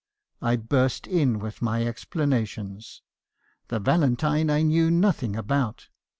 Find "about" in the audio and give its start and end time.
5.35-5.89